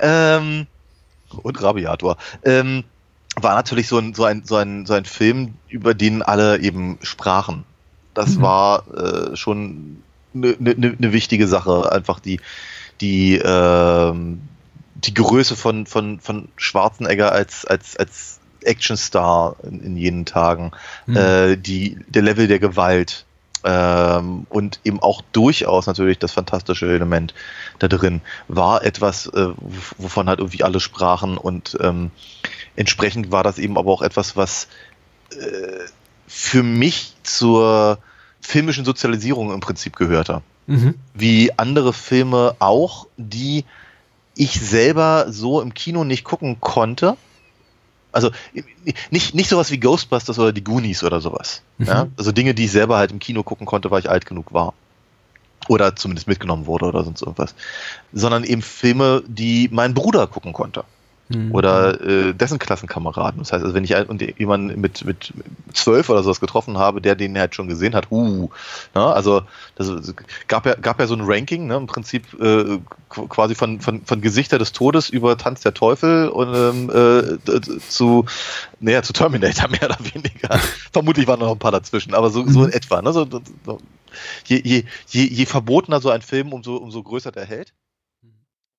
Ähm, 0.01 0.67
und 1.43 1.63
Rabiator. 1.63 2.17
Ähm, 2.45 2.85
war 3.37 3.55
natürlich 3.55 3.89
so 3.89 3.99
ein, 3.99 4.15
so 4.15 4.25
ein, 4.25 4.45
so 4.45 4.57
ein, 4.57 4.87
so 4.87 4.95
ein 4.95 5.05
Film, 5.05 5.55
über 5.69 5.95
den 5.95 6.23
alle 6.23 6.61
eben 6.61 6.99
sprachen. 7.03 7.65
Das 8.15 8.37
mhm. 8.37 8.43
war 8.43 8.85
äh, 8.97 9.37
schon 9.37 10.03
eine 10.35 10.57
ne, 10.59 10.75
ne, 10.77 10.97
ne 10.99 11.13
wichtige 11.13 11.47
Sache, 11.47 11.91
einfach 11.93 12.21
die, 12.21 12.41
die, 13.01 13.37
äh, 13.37 14.15
die 14.95 15.15
Größe 15.15 15.57
von, 15.57 15.87
von, 15.87 16.21
von 16.21 16.49
Schwarzenegger 16.57 17.33
als, 17.33 17.65
als, 17.65 17.97
als 17.97 18.41
Actionstar 18.65 19.57
in, 19.63 19.81
in 19.81 19.97
jenen 19.97 20.27
Tagen, 20.27 20.73
mhm. 21.07 21.17
äh, 21.17 21.57
die, 21.57 21.99
der 22.09 22.23
Level 22.23 22.47
der 22.47 22.59
Gewalt 22.59 23.27
ähm, 23.65 24.47
und 24.49 24.81
eben 24.85 25.01
auch 25.01 25.23
durchaus 25.33 25.87
natürlich 25.87 26.19
das 26.19 26.33
fantastische 26.33 26.87
Element 26.87 27.35
da 27.79 27.89
drin 27.89 28.21
war 28.47 28.85
etwas, 28.85 29.27
äh, 29.27 29.49
wovon 29.99 30.29
halt 30.29 30.39
irgendwie 30.39 30.63
alle 30.63 30.81
sprachen 30.81 31.39
und 31.39 31.77
ähm, 31.81 32.11
entsprechend 32.77 33.33
war 33.33 33.43
das 33.43 33.59
eben 33.59 33.79
aber 33.79 33.91
auch 33.91 34.03
etwas, 34.03 34.37
was 34.37 34.69
äh, 35.31 35.87
für 36.27 36.63
mich 36.63 37.15
zur 37.23 37.99
filmischen 38.41 38.85
Sozialisierung 38.85 39.53
im 39.53 39.61
Prinzip 39.61 39.97
gehörte. 39.97 40.43
Mhm. 40.67 40.95
Wie 41.15 41.53
andere 41.57 41.93
Filme 41.93 42.57
auch, 42.59 43.07
die 43.17 43.65
ich 44.37 44.61
selber 44.61 45.27
so 45.31 45.61
im 45.61 45.75
Kino 45.75 46.05
nicht 46.05 46.25
gucken 46.25 46.61
konnte. 46.61 47.17
Also 48.13 48.31
nicht, 49.11 49.35
nicht 49.35 49.49
sowas 49.49 49.71
wie 49.71 49.81
Ghostbusters 49.81 50.39
oder 50.39 50.53
die 50.53 50.65
Goonies 50.65 51.03
oder 51.03 51.21
sowas. 51.21 51.63
Mhm. 51.79 51.87
Ja? 51.87 52.07
Also 52.17 52.33
Dinge, 52.33 52.55
die 52.55 52.67
ich 52.67 52.73
selber 52.73 52.97
halt 52.97 53.13
im 53.13 53.19
Kino 53.19 53.43
gucken 53.43 53.67
konnte, 53.67 53.91
weil 53.91 54.01
ich 54.01 54.11
alt 54.11 54.27
genug 54.27 54.53
war. 54.53 54.75
Oder 55.69 55.97
zumindest 55.97 56.29
mitgenommen 56.29 56.67
wurde 56.67 56.87
oder 56.87 57.05
sonst 57.05 57.23
irgendwas. 57.23 57.55
Sondern 58.13 58.45
eben 58.45 58.63
Filme, 58.63 59.23
die 59.27 59.69
mein 59.73 59.95
Bruder 59.95 60.27
gucken 60.27 60.53
konnte. 60.53 60.85
Mhm. 61.29 61.55
Oder 61.55 62.01
äh, 62.03 62.35
dessen 62.35 62.59
Klassenkameraden. 62.59 63.39
Das 63.39 63.53
heißt, 63.53 63.65
also 63.65 63.75
wenn 63.75 63.85
ich 63.85 63.95
jemanden 64.39 64.81
mit, 64.81 65.05
mit 65.05 65.33
zwölf 65.73 66.11
oder 66.11 66.23
sowas 66.23 66.41
getroffen 66.41 66.77
habe, 66.77 67.01
der 67.01 67.15
den 67.15 67.39
halt 67.39 67.55
schon 67.55 67.67
gesehen 67.67 67.95
hat, 67.95 68.11
uh, 68.11 68.51
ne? 68.95 69.07
also 69.07 69.43
das 69.77 70.15
gab 70.49 70.67
ja, 70.67 70.75
gab 70.75 71.01
ja 71.01 71.07
so 71.07 71.15
ein 71.15 71.23
Ranking, 71.23 71.67
ne? 71.67 71.77
im 71.77 71.87
Prinzip 71.87 72.25
äh, 72.41 72.79
quasi 73.09 73.55
von, 73.55 73.81
von, 73.81 74.03
von 74.05 74.21
Gesichter 74.21 74.59
des 74.59 74.73
Todes 74.73 75.09
über 75.09 75.39
Tanz 75.39 75.63
der 75.63 75.73
Teufel 75.73 76.29
und 76.29 76.55
ähm, 76.55 76.91
äh, 76.91 77.81
zu, 77.89 78.27
naja, 78.81 79.03
zu 79.03 79.15
Terminator 79.15 79.69
mehr 79.71 79.85
oder 79.85 79.99
weniger. 80.01 80.59
Vermutlich 80.93 81.27
waren 81.27 81.41
noch 81.41 81.53
ein 81.53 81.59
paar 81.59 81.73
dazwischen, 81.73 82.13
aber 82.15 82.31
so, 82.31 82.47
so 82.47 82.65
in 82.65 82.69
mhm. 82.69 82.77
etwa. 82.77 83.01
Ne? 83.01 83.13
So, 83.15 83.27
so, 83.65 83.79
je, 84.45 84.61
je, 84.63 84.85
je, 85.09 85.35
je 85.35 85.47
verbotener 85.47 86.01
so 86.01 86.11
ein 86.11 86.23
Film, 86.23 86.53
umso, 86.53 86.77
umso 86.77 87.03
größer 87.03 87.33
der 87.33 87.47
hält. 87.47 87.73